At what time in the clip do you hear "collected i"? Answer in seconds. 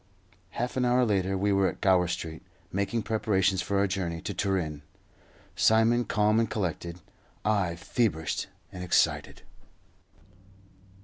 6.49-7.75